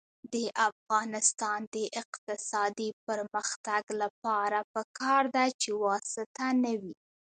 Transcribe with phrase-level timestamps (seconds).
[0.33, 0.35] د
[0.69, 6.95] افغانستان د اقتصادي پرمختګ لپاره پکار ده چې واسطه نه وي.